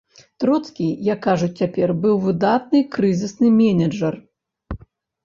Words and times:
Троцкі, 0.43 0.85
як 1.07 1.19
кажуць 1.25 1.49
цяпер, 1.63 1.93
быў 2.05 2.15
выдатны 2.23 2.81
крызісны 2.97 3.47
менеджар. 3.59 4.13